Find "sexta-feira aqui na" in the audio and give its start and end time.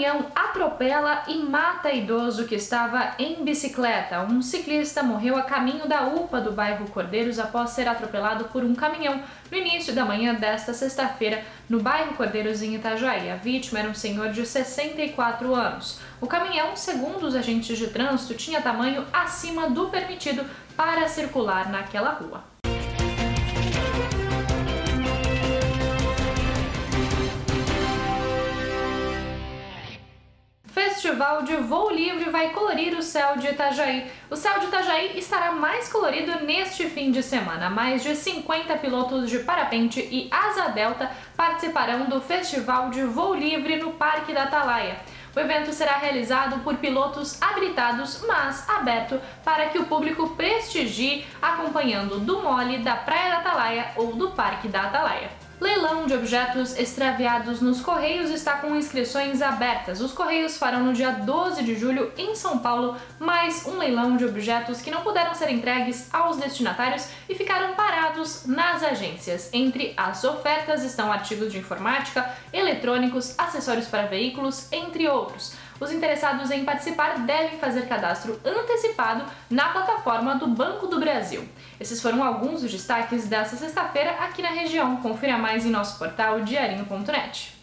83.56-84.50